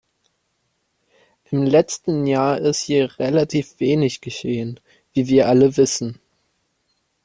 [1.51, 4.79] Im letzten Jahr ist hier relativ wenig geschehen,
[5.13, 6.19] wie wir alle wissen.